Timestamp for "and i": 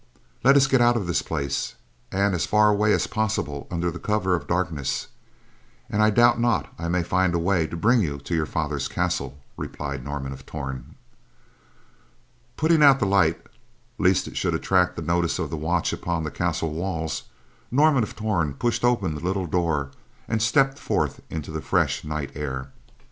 5.91-6.09